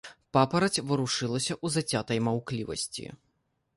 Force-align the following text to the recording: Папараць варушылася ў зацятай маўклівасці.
Папараць 0.35 0.83
варушылася 0.91 1.53
ў 1.65 1.75
зацятай 1.75 2.23
маўклівасці. 2.29 3.05